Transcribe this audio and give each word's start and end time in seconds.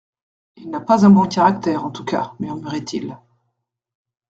Il 0.57 0.71
n'a 0.71 0.79
pas 0.79 1.05
un 1.05 1.11
bon 1.11 1.27
caractère, 1.27 1.85
en 1.85 1.91
tout 1.91 2.03
cas, 2.03 2.33
murmurait-il. 2.39 3.19